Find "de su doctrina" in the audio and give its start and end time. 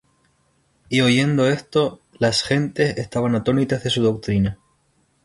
3.83-4.57